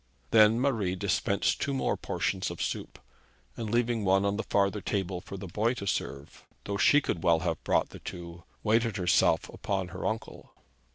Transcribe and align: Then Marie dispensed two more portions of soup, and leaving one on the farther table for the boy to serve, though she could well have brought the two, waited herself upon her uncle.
Then 0.31 0.59
Marie 0.59 0.95
dispensed 0.95 1.61
two 1.61 1.75
more 1.75 1.95
portions 1.95 2.49
of 2.49 2.59
soup, 2.59 2.97
and 3.55 3.69
leaving 3.69 4.03
one 4.03 4.25
on 4.25 4.35
the 4.35 4.41
farther 4.49 4.81
table 4.81 5.21
for 5.21 5.37
the 5.37 5.45
boy 5.45 5.75
to 5.75 5.85
serve, 5.85 6.43
though 6.63 6.77
she 6.77 7.01
could 7.01 7.21
well 7.21 7.41
have 7.41 7.63
brought 7.63 7.89
the 7.89 7.99
two, 7.99 8.43
waited 8.63 8.97
herself 8.97 9.47
upon 9.49 9.89
her 9.89 10.07
uncle. 10.07 10.55